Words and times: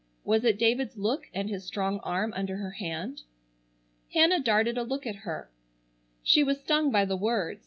Was 0.23 0.43
it 0.43 0.57
David's 0.57 0.97
look 0.97 1.29
and 1.31 1.47
his 1.47 1.63
strong 1.63 1.99
arm 1.99 2.33
under 2.35 2.57
her 2.57 2.71
hand? 2.71 3.21
Hannah 4.15 4.39
darted 4.41 4.75
a 4.75 4.81
look 4.83 5.05
at 5.05 5.17
her. 5.27 5.47
She 6.23 6.43
was 6.43 6.59
stung 6.59 6.89
by 6.89 7.05
the 7.05 7.15
words. 7.15 7.59